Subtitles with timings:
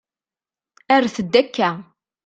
[1.01, 1.69] Rret-d akka.